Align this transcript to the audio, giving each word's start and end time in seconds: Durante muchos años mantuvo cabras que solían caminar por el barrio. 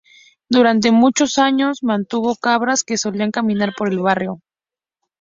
Durante 0.49 0.91
muchos 0.91 1.37
años 1.37 1.83
mantuvo 1.83 2.35
cabras 2.35 2.83
que 2.83 2.97
solían 2.97 3.29
caminar 3.29 3.73
por 3.77 3.87
el 3.91 3.99
barrio. 3.99 4.39